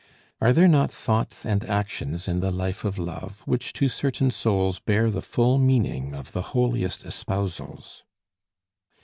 [0.41, 4.79] Are there not thoughts and actions in the life of love which to certain souls
[4.79, 8.01] bear the full meaning of the holiest espousals?